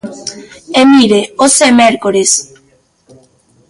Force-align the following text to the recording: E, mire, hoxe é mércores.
E, 0.79 0.81
mire, 0.93 1.21
hoxe 1.41 1.61
é 1.69 1.71
mércores. 1.81 2.31